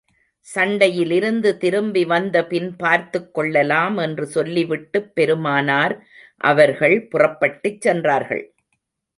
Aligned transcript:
சண்டையிலிருந்து 0.55 1.57
திரும்பி 1.57 2.05
வந்த 2.05 2.45
பின் 2.45 2.75
பார்த்துக் 2.75 3.33
கொள்ளலாம் 3.33 3.97
என்று 3.97 4.25
சொல்லிவிட்டுப் 4.25 5.15
பெருமானார் 5.15 5.95
அவர்கள் 6.37 7.07
புறப்பட்டுச் 7.07 7.81
சென்றார்கள். 7.81 8.43